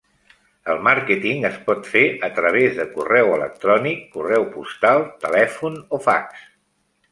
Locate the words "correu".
2.95-3.31, 4.17-4.49